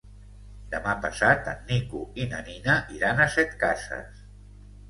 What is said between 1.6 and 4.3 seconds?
Nico i na Nina iran a Setcases.